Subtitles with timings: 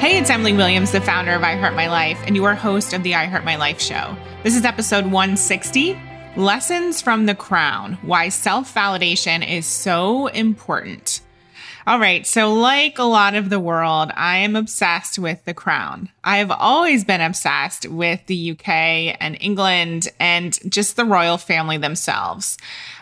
[0.00, 2.94] Hey, it's Emily Williams, the founder of I Heart My Life, and you are host
[2.94, 4.16] of the I Heart My Life show.
[4.42, 6.00] This is episode 160
[6.38, 11.20] Lessons from the Crown Why Self Validation is So Important.
[11.86, 16.08] All right, so like a lot of the world, I am obsessed with the crown.
[16.24, 18.68] I've always been obsessed with the UK
[19.20, 22.56] and England and just the royal family themselves.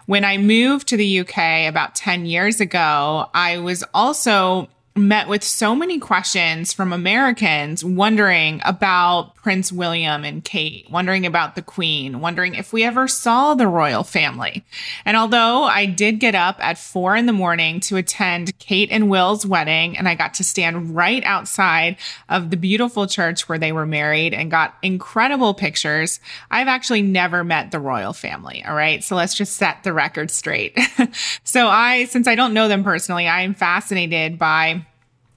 [0.07, 4.69] When I moved to the UK about 10 years ago, I was also
[4.99, 11.55] met with so many questions from Americans wondering about Prince William and Kate, wondering about
[11.55, 14.65] the Queen, wondering if we ever saw the royal family.
[15.05, 19.09] And although I did get up at four in the morning to attend Kate and
[19.09, 21.97] Will's wedding, and I got to stand right outside
[22.29, 26.21] of the beautiful church where they were married and got incredible pictures,
[26.51, 28.65] I've actually never met the royal family.
[28.67, 29.03] All right.
[29.03, 30.79] So let's just set the record straight.
[31.45, 34.85] so I, since I don't know them personally, I am fascinated by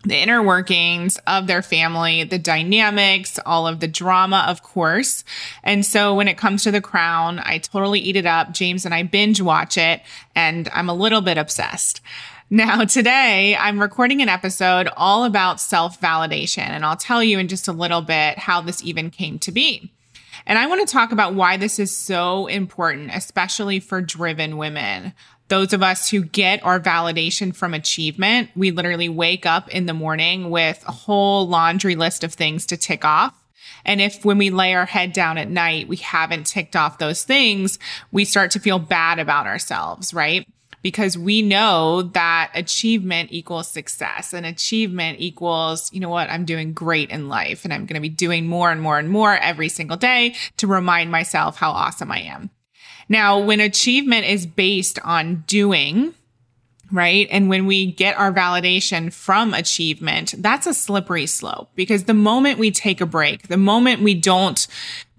[0.03, 5.23] the inner workings of their family, the dynamics, all of the drama, of course.
[5.63, 8.51] And so when it comes to The Crown, I totally eat it up.
[8.51, 10.01] James and I binge watch it,
[10.35, 12.01] and I'm a little bit obsessed.
[12.53, 17.47] Now, today I'm recording an episode all about self validation, and I'll tell you in
[17.47, 19.89] just a little bit how this even came to be.
[20.45, 25.13] And I want to talk about why this is so important, especially for driven women
[25.51, 29.93] those of us who get our validation from achievement, we literally wake up in the
[29.93, 33.35] morning with a whole laundry list of things to tick off.
[33.83, 37.25] And if when we lay our head down at night, we haven't ticked off those
[37.25, 37.79] things,
[38.13, 40.47] we start to feel bad about ourselves, right?
[40.83, 46.71] Because we know that achievement equals success and achievement equals, you know what, I'm doing
[46.71, 49.67] great in life and I'm going to be doing more and more and more every
[49.67, 52.51] single day to remind myself how awesome I am.
[53.11, 56.13] Now, when achievement is based on doing,
[56.93, 57.27] right?
[57.29, 62.57] And when we get our validation from achievement, that's a slippery slope because the moment
[62.57, 64.65] we take a break, the moment we don't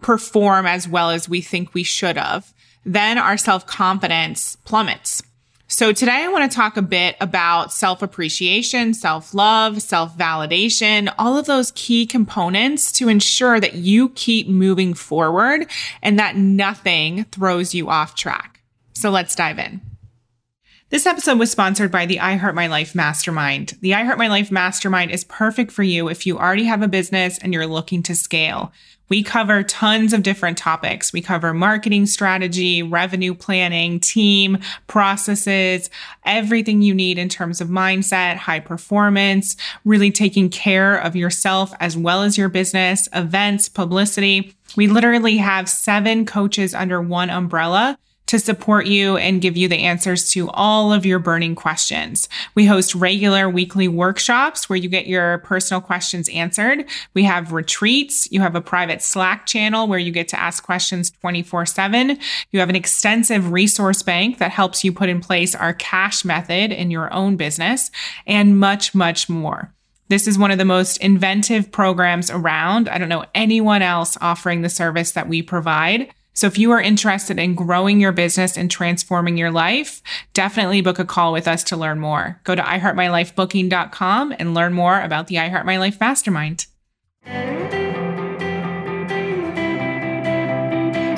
[0.00, 5.22] perform as well as we think we should have, then our self confidence plummets.
[5.72, 11.10] So today I want to talk a bit about self appreciation, self love, self validation,
[11.18, 15.66] all of those key components to ensure that you keep moving forward
[16.02, 18.60] and that nothing throws you off track.
[18.92, 19.80] So let's dive in.
[20.90, 23.78] This episode was sponsored by the I Heart My Life Mastermind.
[23.80, 26.86] The I Heart My Life Mastermind is perfect for you if you already have a
[26.86, 28.72] business and you're looking to scale.
[29.08, 31.12] We cover tons of different topics.
[31.12, 35.90] We cover marketing strategy, revenue planning, team, processes,
[36.24, 41.96] everything you need in terms of mindset, high performance, really taking care of yourself as
[41.96, 44.54] well as your business, events, publicity.
[44.76, 49.78] We literally have seven coaches under one umbrella to support you and give you the
[49.78, 52.28] answers to all of your burning questions.
[52.54, 56.84] We host regular weekly workshops where you get your personal questions answered.
[57.14, 58.30] We have retreats.
[58.30, 62.18] You have a private Slack channel where you get to ask questions 24 7.
[62.50, 66.72] You have an extensive resource bank that helps you put in place our cash method
[66.72, 67.90] in your own business
[68.26, 69.72] and much, much more.
[70.08, 72.88] This is one of the most inventive programs around.
[72.88, 76.12] I don't know anyone else offering the service that we provide.
[76.34, 80.98] So if you are interested in growing your business and transforming your life, definitely book
[80.98, 82.40] a call with us to learn more.
[82.44, 86.66] Go to iheartmylifebooking.com and learn more about the iHeart My Life Mastermind.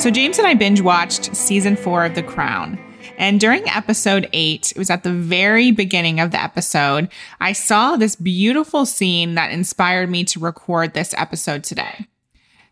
[0.00, 2.78] So James and I binge watched season four of The Crown.
[3.16, 7.08] And during episode eight, it was at the very beginning of the episode,
[7.40, 12.08] I saw this beautiful scene that inspired me to record this episode today.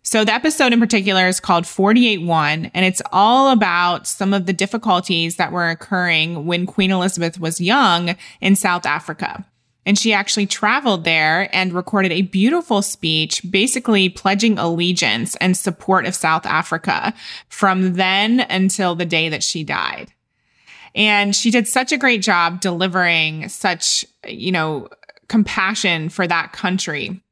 [0.05, 4.53] So the episode in particular is called 48-1, and it's all about some of the
[4.53, 9.47] difficulties that were occurring when Queen Elizabeth was young in South Africa.
[9.87, 16.05] And she actually traveled there and recorded a beautiful speech, basically pledging allegiance and support
[16.05, 17.15] of South Africa
[17.49, 20.13] from then until the day that she died.
[20.95, 24.89] And she did such a great job delivering such, you know,
[25.29, 27.23] compassion for that country.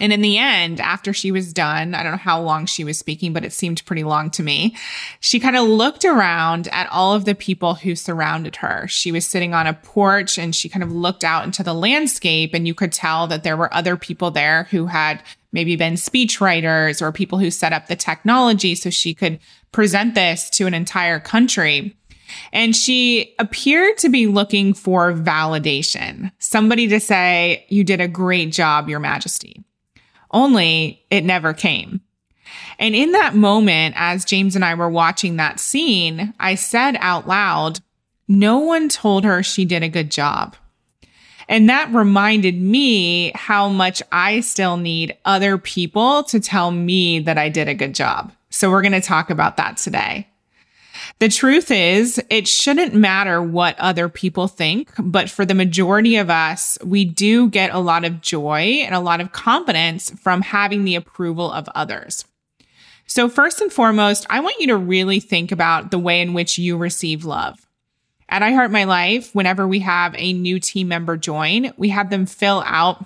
[0.00, 2.98] And in the end, after she was done, I don't know how long she was
[2.98, 4.76] speaking, but it seemed pretty long to me.
[5.20, 8.86] She kind of looked around at all of the people who surrounded her.
[8.88, 12.54] She was sitting on a porch and she kind of looked out into the landscape,
[12.54, 15.22] and you could tell that there were other people there who had
[15.52, 19.38] maybe been speechwriters or people who set up the technology so she could
[19.72, 21.96] present this to an entire country.
[22.52, 28.52] And she appeared to be looking for validation, somebody to say, You did a great
[28.52, 29.57] job, Your Majesty
[30.30, 32.00] only it never came.
[32.78, 37.26] And in that moment, as James and I were watching that scene, I said out
[37.26, 37.80] loud,
[38.28, 40.56] No one told her she did a good job.
[41.48, 47.38] And that reminded me how much I still need other people to tell me that
[47.38, 48.32] I did a good job.
[48.50, 50.28] So we're going to talk about that today.
[51.18, 56.30] The truth is, it shouldn't matter what other people think, but for the majority of
[56.30, 60.84] us, we do get a lot of joy and a lot of confidence from having
[60.84, 62.24] the approval of others.
[63.06, 66.56] So, first and foremost, I want you to really think about the way in which
[66.56, 67.66] you receive love.
[68.28, 72.10] At I Heart My Life, whenever we have a new team member join, we have
[72.10, 73.04] them fill out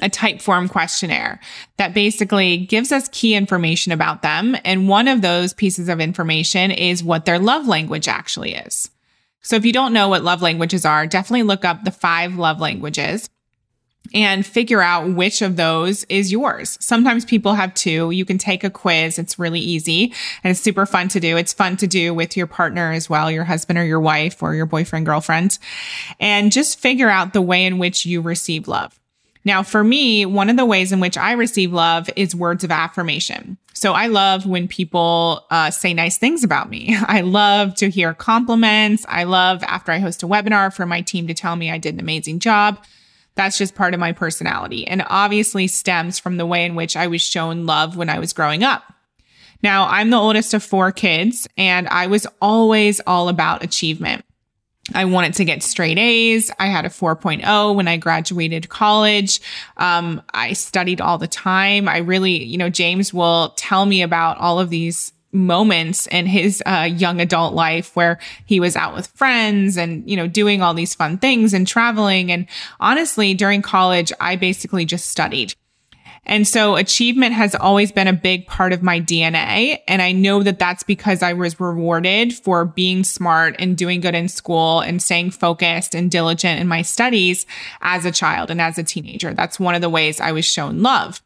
[0.00, 1.40] a Typeform questionnaire
[1.78, 4.56] that basically gives us key information about them.
[4.64, 8.90] And one of those pieces of information is what their love language actually is.
[9.42, 12.60] So if you don't know what love languages are, definitely look up the five love
[12.60, 13.30] languages
[14.14, 16.78] and figure out which of those is yours.
[16.80, 18.10] Sometimes people have two.
[18.10, 19.18] You can take a quiz.
[19.18, 21.36] It's really easy and it's super fun to do.
[21.36, 24.54] It's fun to do with your partner as well, your husband or your wife or
[24.54, 25.58] your boyfriend, girlfriend,
[26.20, 28.98] and just figure out the way in which you receive love.
[29.46, 32.72] Now, for me, one of the ways in which I receive love is words of
[32.72, 33.56] affirmation.
[33.74, 36.96] So I love when people uh, say nice things about me.
[37.06, 39.06] I love to hear compliments.
[39.08, 41.94] I love after I host a webinar for my team to tell me I did
[41.94, 42.82] an amazing job.
[43.36, 47.06] That's just part of my personality and obviously stems from the way in which I
[47.06, 48.82] was shown love when I was growing up.
[49.62, 54.24] Now, I'm the oldest of four kids and I was always all about achievement.
[54.94, 56.50] I wanted to get straight A's.
[56.58, 59.40] I had a 4.0 when I graduated college.
[59.76, 61.88] Um, I studied all the time.
[61.88, 66.62] I really, you know, James will tell me about all of these moments in his
[66.66, 70.72] uh, young adult life where he was out with friends and you know doing all
[70.72, 72.46] these fun things and traveling and
[72.80, 75.52] honestly during college i basically just studied
[76.26, 79.78] and so achievement has always been a big part of my DNA.
[79.86, 84.16] And I know that that's because I was rewarded for being smart and doing good
[84.16, 87.46] in school and staying focused and diligent in my studies
[87.80, 89.32] as a child and as a teenager.
[89.34, 91.22] That's one of the ways I was shown love.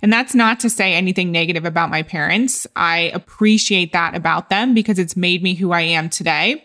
[0.00, 2.66] And that's not to say anything negative about my parents.
[2.74, 6.64] I appreciate that about them because it's made me who I am today.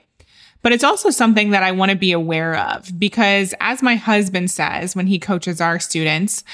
[0.62, 4.50] But it's also something that I want to be aware of because as my husband
[4.50, 6.46] says when he coaches our students,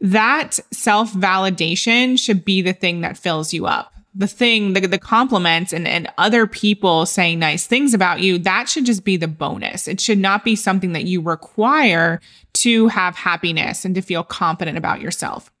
[0.00, 3.92] that self validation should be the thing that fills you up.
[4.14, 8.68] The thing, the, the compliments and, and other people saying nice things about you, that
[8.68, 9.86] should just be the bonus.
[9.86, 12.20] It should not be something that you require
[12.54, 15.52] to have happiness and to feel confident about yourself.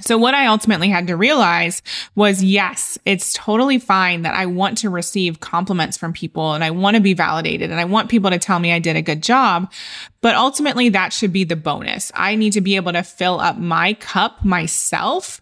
[0.00, 1.82] So what I ultimately had to realize
[2.14, 6.70] was yes, it's totally fine that I want to receive compliments from people and I
[6.70, 9.22] want to be validated and I want people to tell me I did a good
[9.22, 9.72] job.
[10.20, 12.12] But ultimately that should be the bonus.
[12.14, 15.40] I need to be able to fill up my cup myself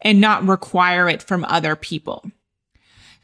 [0.00, 2.24] and not require it from other people.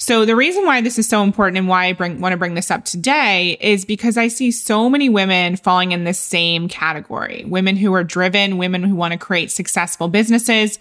[0.02, 2.54] So the reason why this is so important and why I bring, want to bring
[2.54, 7.44] this up today is because I see so many women falling in this same category.
[7.46, 10.80] Women who are driven, women who want to create successful businesses,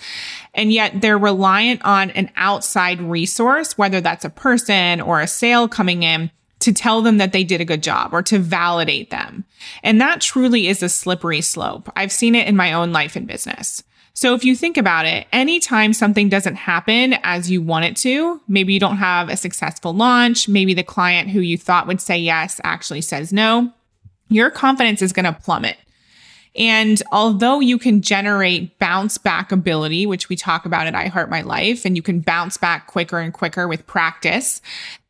[0.55, 5.67] and yet they're reliant on an outside resource, whether that's a person or a sale
[5.67, 9.45] coming in to tell them that they did a good job or to validate them.
[9.83, 11.91] And that truly is a slippery slope.
[11.95, 13.83] I've seen it in my own life and business.
[14.13, 18.41] So if you think about it, anytime something doesn't happen as you want it to,
[18.47, 22.17] maybe you don't have a successful launch, maybe the client who you thought would say
[22.17, 23.71] yes actually says no,
[24.27, 25.77] your confidence is going to plummet.
[26.55, 31.29] And although you can generate bounce back ability, which we talk about at I Heart
[31.29, 34.61] My Life, and you can bounce back quicker and quicker with practice,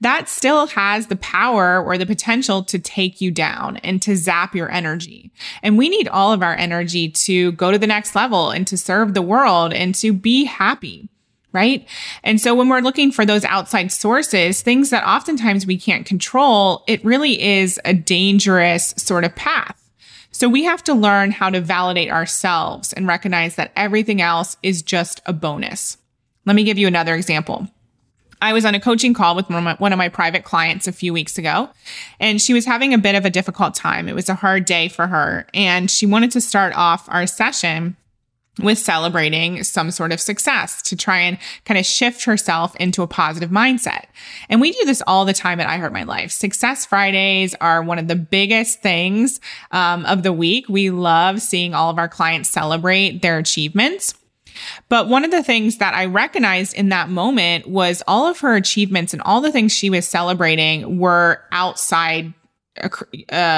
[0.01, 4.53] that still has the power or the potential to take you down and to zap
[4.53, 5.31] your energy.
[5.63, 8.77] And we need all of our energy to go to the next level and to
[8.77, 11.09] serve the world and to be happy
[11.53, 11.85] right?
[12.23, 16.85] And so when we're looking for those outside sources, things that oftentimes we can't control,
[16.87, 19.80] it really is a dangerous sort of path.
[20.41, 24.81] So we have to learn how to validate ourselves and recognize that everything else is
[24.81, 25.99] just a bonus.
[26.47, 27.67] Let me give you another example.
[28.41, 31.37] I was on a coaching call with one of my private clients a few weeks
[31.37, 31.69] ago,
[32.19, 34.09] and she was having a bit of a difficult time.
[34.09, 37.95] It was a hard day for her, and she wanted to start off our session
[38.59, 43.07] with celebrating some sort of success to try and kind of shift herself into a
[43.07, 44.05] positive mindset.
[44.49, 46.31] And we do this all the time at I Heart My Life.
[46.31, 49.39] Success Fridays are one of the biggest things
[49.71, 50.67] um, of the week.
[50.67, 54.15] We love seeing all of our clients celebrate their achievements.
[54.89, 58.55] But one of the things that I recognized in that moment was all of her
[58.55, 62.33] achievements and all the things she was celebrating were outside
[62.81, 62.89] uh,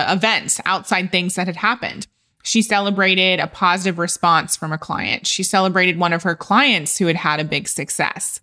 [0.09, 2.07] events, outside things that had happened.
[2.43, 5.25] She celebrated a positive response from a client.
[5.25, 8.41] She celebrated one of her clients who had had a big success.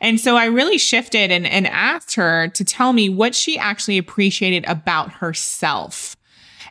[0.00, 3.98] And so I really shifted and, and asked her to tell me what she actually
[3.98, 6.16] appreciated about herself.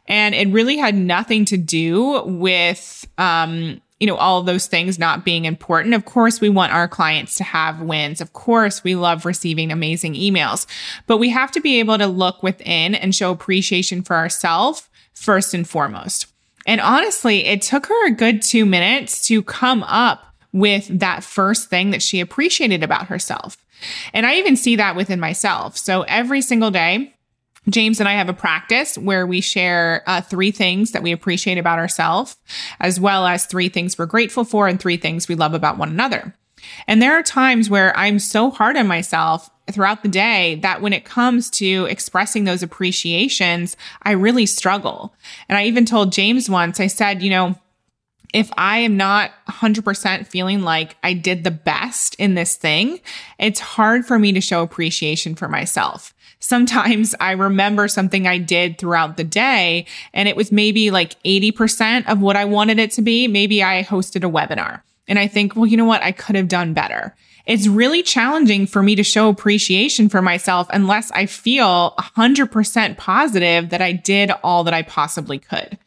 [0.08, 5.26] And it really had nothing to do with, um, you know, all those things not
[5.26, 5.94] being important.
[5.94, 8.22] Of course, we want our clients to have wins.
[8.22, 10.66] Of course, we love receiving amazing emails,
[11.06, 15.54] but we have to be able to look within and show appreciation for ourselves first
[15.54, 16.31] and foremost.
[16.66, 21.70] And honestly, it took her a good two minutes to come up with that first
[21.70, 23.58] thing that she appreciated about herself.
[24.14, 25.78] And I even see that within myself.
[25.78, 27.16] So every single day,
[27.70, 31.58] James and I have a practice where we share uh, three things that we appreciate
[31.58, 32.38] about ourselves,
[32.80, 35.90] as well as three things we're grateful for and three things we love about one
[35.90, 36.36] another.
[36.88, 40.94] And there are times where I'm so hard on myself throughout the day that when
[40.94, 45.14] it comes to expressing those appreciations, I really struggle.
[45.50, 47.56] And I even told James once, I said, you know,
[48.34, 53.02] if I am not 100% feeling like I did the best in this thing,
[53.38, 56.14] it's hard for me to show appreciation for myself.
[56.40, 62.08] Sometimes I remember something I did throughout the day and it was maybe like 80%
[62.08, 63.28] of what I wanted it to be.
[63.28, 66.02] Maybe I hosted a webinar and I think, well, you know what?
[66.02, 67.14] I could have done better.
[67.46, 73.72] It's really challenging for me to show appreciation for myself unless I feel 100% positive
[73.72, 75.78] that I did all that I possibly could.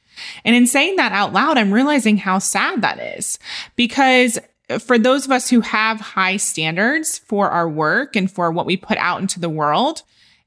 [0.44, 3.38] And in saying that out loud, I'm realizing how sad that is
[3.76, 4.38] because
[4.78, 8.76] for those of us who have high standards for our work and for what we
[8.76, 10.02] put out into the world,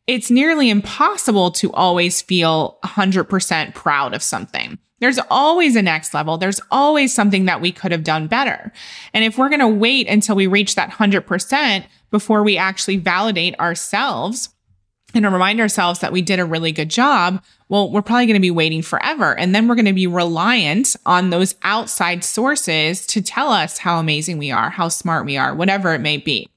[0.05, 4.77] it's nearly impossible to always feel 100% proud of something.
[4.99, 6.37] There's always a next level.
[6.37, 8.71] There's always something that we could have done better.
[9.13, 13.59] And if we're going to wait until we reach that 100% before we actually validate
[13.59, 14.49] ourselves,
[15.13, 18.41] and remind ourselves that we did a really good job, well, we're probably going to
[18.41, 19.37] be waiting forever.
[19.37, 23.99] And then we're going to be reliant on those outside sources to tell us how
[23.99, 26.49] amazing we are, how smart we are, whatever it may be.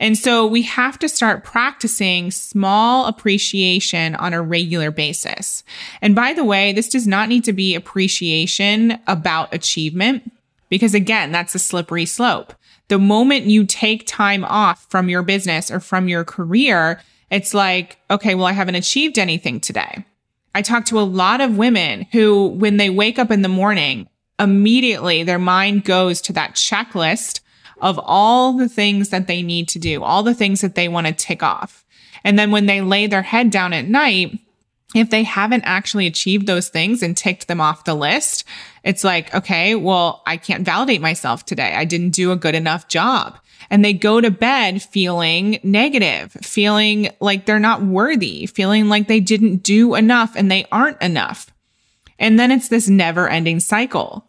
[0.00, 5.62] And so we have to start practicing small appreciation on a regular basis.
[6.02, 10.30] And by the way, this does not need to be appreciation about achievement
[10.68, 12.52] because again, that's a slippery slope.
[12.88, 17.98] The moment you take time off from your business or from your career, it's like,
[18.10, 20.04] okay, well, I haven't achieved anything today.
[20.54, 24.08] I talk to a lot of women who, when they wake up in the morning,
[24.38, 27.40] immediately their mind goes to that checklist
[27.80, 31.06] of all the things that they need to do, all the things that they want
[31.06, 31.84] to tick off.
[32.22, 34.38] And then when they lay their head down at night,
[34.94, 38.44] if they haven't actually achieved those things and ticked them off the list,
[38.84, 41.74] it's like, okay, well, I can't validate myself today.
[41.74, 43.38] I didn't do a good enough job
[43.70, 49.20] and they go to bed feeling negative, feeling like they're not worthy, feeling like they
[49.20, 51.50] didn't do enough and they aren't enough.
[52.18, 54.26] And then it's this never ending cycle.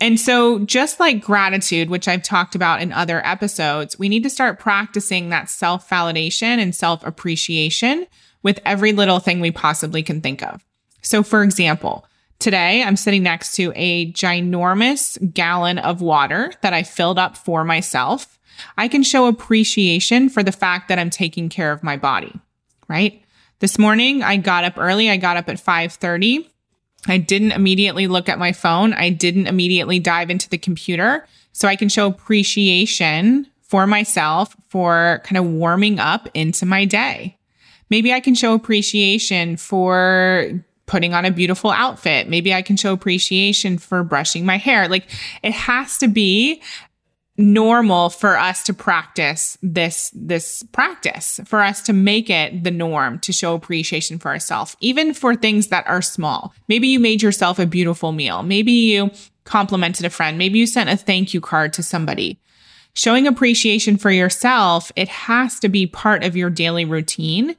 [0.00, 4.30] And so, just like gratitude, which I've talked about in other episodes, we need to
[4.30, 8.06] start practicing that self validation and self appreciation
[8.42, 10.64] with every little thing we possibly can think of.
[11.02, 12.06] So, for example,
[12.38, 17.62] today I'm sitting next to a ginormous gallon of water that I filled up for
[17.62, 18.38] myself.
[18.78, 22.34] I can show appreciation for the fact that I'm taking care of my body,
[22.88, 23.22] right?
[23.60, 25.10] This morning I got up early.
[25.10, 26.48] I got up at 5:30.
[27.06, 28.92] I didn't immediately look at my phone.
[28.92, 31.26] I didn't immediately dive into the computer.
[31.52, 37.36] So I can show appreciation for myself for kind of warming up into my day.
[37.88, 40.50] Maybe I can show appreciation for
[40.86, 42.28] putting on a beautiful outfit.
[42.28, 44.88] Maybe I can show appreciation for brushing my hair.
[44.88, 45.06] Like
[45.42, 46.60] it has to be
[47.40, 53.18] normal for us to practice this this practice for us to make it the norm
[53.20, 56.54] to show appreciation for ourselves even for things that are small.
[56.68, 58.42] Maybe you made yourself a beautiful meal.
[58.42, 59.10] Maybe you
[59.44, 60.36] complimented a friend.
[60.36, 62.38] Maybe you sent a thank you card to somebody.
[62.92, 67.56] Showing appreciation for yourself it has to be part of your daily routine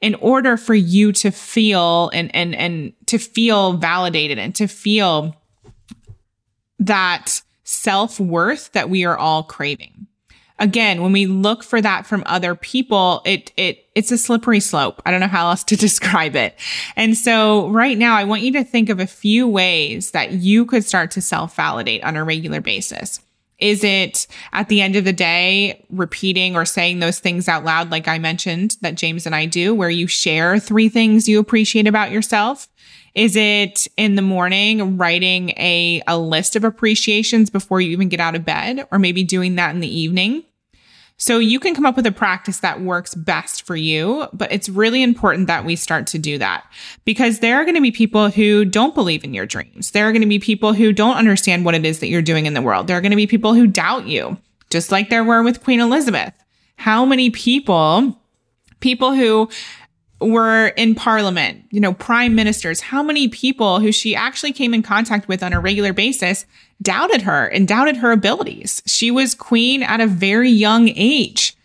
[0.00, 5.34] in order for you to feel and and and to feel validated and to feel
[6.78, 10.06] that self worth that we are all craving.
[10.60, 15.02] Again, when we look for that from other people, it, it, it's a slippery slope.
[15.04, 16.54] I don't know how else to describe it.
[16.94, 20.64] And so right now, I want you to think of a few ways that you
[20.64, 23.20] could start to self validate on a regular basis.
[23.58, 27.90] Is it at the end of the day, repeating or saying those things out loud,
[27.90, 31.86] like I mentioned that James and I do, where you share three things you appreciate
[31.86, 32.68] about yourself?
[33.14, 38.20] Is it in the morning writing a, a list of appreciations before you even get
[38.20, 40.44] out of bed, or maybe doing that in the evening?
[41.16, 44.68] So you can come up with a practice that works best for you, but it's
[44.68, 46.64] really important that we start to do that
[47.04, 49.92] because there are going to be people who don't believe in your dreams.
[49.92, 52.46] There are going to be people who don't understand what it is that you're doing
[52.46, 52.88] in the world.
[52.88, 54.36] There are going to be people who doubt you,
[54.70, 56.34] just like there were with Queen Elizabeth.
[56.76, 58.20] How many people,
[58.80, 59.48] people who
[60.24, 64.82] were in parliament, you know, prime ministers, how many people who she actually came in
[64.82, 66.46] contact with on a regular basis
[66.82, 68.82] doubted her and doubted her abilities.
[68.86, 71.56] She was queen at a very young age.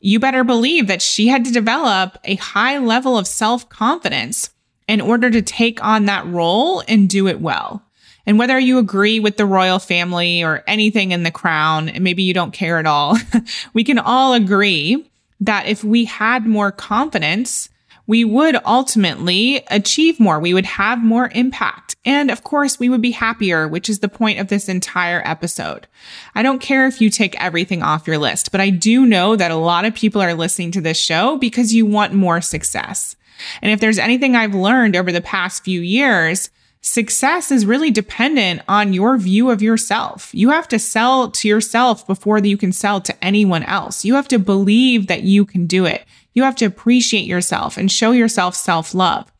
[0.00, 4.50] You better believe that she had to develop a high level of self confidence
[4.88, 7.84] in order to take on that role and do it well.
[8.26, 12.22] And whether you agree with the royal family or anything in the crown, and maybe
[12.22, 13.16] you don't care at all,
[13.72, 17.68] we can all agree that if we had more confidence,
[18.06, 20.40] we would ultimately achieve more.
[20.40, 21.96] We would have more impact.
[22.04, 25.86] And of course, we would be happier, which is the point of this entire episode.
[26.34, 29.50] I don't care if you take everything off your list, but I do know that
[29.50, 33.16] a lot of people are listening to this show because you want more success.
[33.62, 36.50] And if there's anything I've learned over the past few years,
[36.82, 40.30] success is really dependent on your view of yourself.
[40.34, 44.04] You have to sell to yourself before you can sell to anyone else.
[44.04, 46.04] You have to believe that you can do it.
[46.34, 49.32] You have to appreciate yourself and show yourself self love.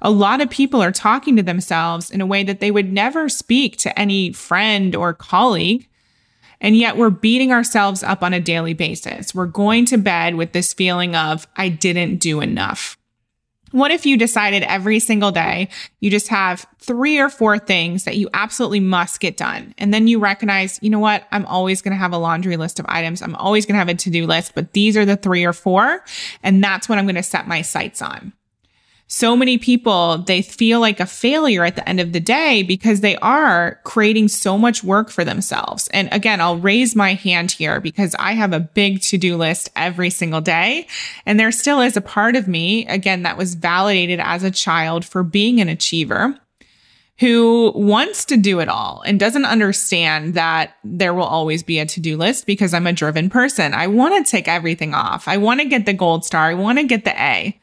[0.00, 3.28] A lot of people are talking to themselves in a way that they would never
[3.28, 5.88] speak to any friend or colleague.
[6.60, 9.34] And yet we're beating ourselves up on a daily basis.
[9.34, 12.97] We're going to bed with this feeling of, I didn't do enough.
[13.72, 15.68] What if you decided every single day
[16.00, 19.74] you just have three or four things that you absolutely must get done?
[19.78, 21.26] And then you recognize, you know what?
[21.32, 23.22] I'm always going to have a laundry list of items.
[23.22, 25.52] I'm always going to have a to do list, but these are the three or
[25.52, 26.04] four.
[26.42, 28.32] And that's what I'm going to set my sights on
[29.10, 33.00] so many people, they feel like a failure at the end of the day because
[33.00, 35.88] they are creating so much work for themselves.
[35.94, 39.70] And again, I'll raise my hand here because I have a big to do list
[39.74, 40.86] every single day.
[41.24, 45.06] And there still is a part of me, again, that was validated as a child
[45.06, 46.38] for being an achiever
[47.18, 51.86] who wants to do it all and doesn't understand that there will always be a
[51.86, 53.72] to do list because I'm a driven person.
[53.72, 55.26] I want to take everything off.
[55.26, 56.44] I want to get the gold star.
[56.44, 57.57] I want to get the A.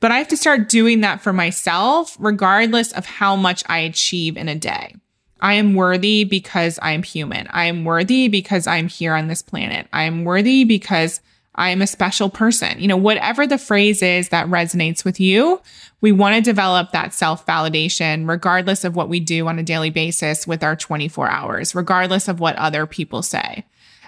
[0.00, 4.36] But I have to start doing that for myself, regardless of how much I achieve
[4.36, 4.94] in a day.
[5.40, 7.46] I am worthy because I am human.
[7.48, 9.88] I am worthy because I'm here on this planet.
[9.92, 11.20] I am worthy because
[11.54, 12.80] I am a special person.
[12.80, 15.60] You know, whatever the phrase is that resonates with you,
[16.00, 19.90] we want to develop that self validation, regardless of what we do on a daily
[19.90, 23.64] basis with our 24 hours, regardless of what other people say.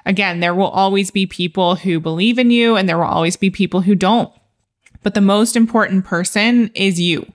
[0.06, 3.50] Again, there will always be people who believe in you and there will always be
[3.50, 4.32] people who don't.
[5.02, 7.32] But the most important person is you.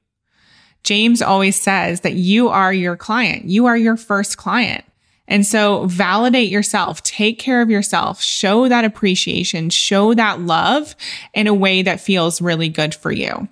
[0.83, 3.45] James always says that you are your client.
[3.45, 4.85] You are your first client.
[5.27, 10.95] And so validate yourself, take care of yourself, show that appreciation, show that love
[11.33, 13.47] in a way that feels really good for you.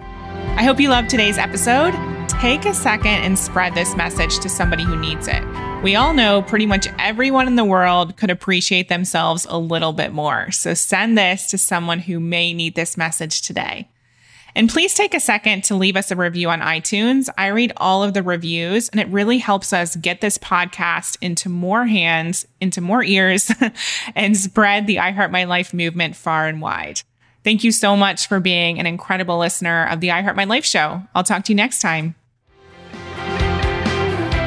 [0.00, 1.94] I hope you loved today's episode.
[2.28, 5.42] Take a second and spread this message to somebody who needs it.
[5.82, 10.12] We all know pretty much everyone in the world could appreciate themselves a little bit
[10.12, 10.50] more.
[10.50, 13.88] So send this to someone who may need this message today.
[14.56, 17.28] And please take a second to leave us a review on iTunes.
[17.38, 21.48] I read all of the reviews and it really helps us get this podcast into
[21.48, 23.52] more hands, into more ears,
[24.16, 27.02] and spread the I Heart My Life movement far and wide.
[27.44, 30.64] Thank you so much for being an incredible listener of the I Heart My Life
[30.64, 31.02] show.
[31.14, 32.16] I'll talk to you next time.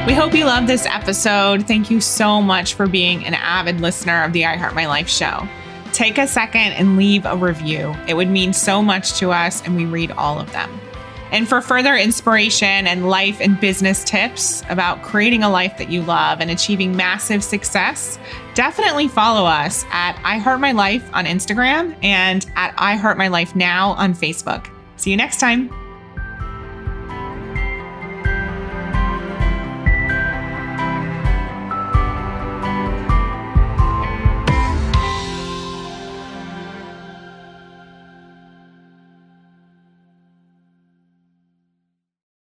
[0.04, 1.68] We hope you loved this episode.
[1.68, 5.08] Thank you so much for being an avid listener of the I Heart My Life
[5.08, 5.46] show.
[5.92, 7.94] Take a second and leave a review.
[8.08, 10.68] It would mean so much to us, and we read all of them.
[11.30, 16.02] And for further inspiration and life and business tips about creating a life that you
[16.02, 18.18] love and achieving massive success,
[18.54, 23.28] definitely follow us at I Heart My Life on Instagram and at I Heart My
[23.28, 24.68] Life Now on Facebook.
[24.96, 25.70] See you next time.